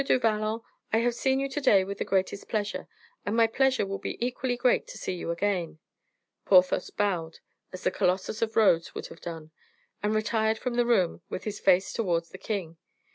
[0.03, 0.61] du Vallon,
[0.91, 2.87] I have seen you to day with the greatest pleasure,
[3.23, 5.77] and my pleasure will be equally great to see you again."
[6.43, 7.37] Porthos bowed
[7.71, 9.51] as the Colossus of Rhodes would have done,
[10.01, 12.77] and retired from the room with his face towards the king.